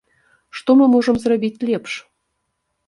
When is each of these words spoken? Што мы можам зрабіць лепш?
Што 0.59 0.75
мы 0.79 0.85
можам 0.95 1.15
зрабіць 1.27 1.63
лепш? 1.71 1.93